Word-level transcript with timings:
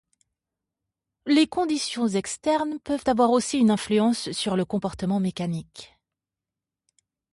Les 1.27 1.45
conditions 1.45 2.07
externes 2.15 2.79
peuvent 2.79 3.03
avoir 3.05 3.29
aussi 3.29 3.59
une 3.59 3.69
influence 3.69 4.31
sur 4.31 4.55
le 4.57 4.65
comportement 4.65 5.19
mécanique. 5.19 5.91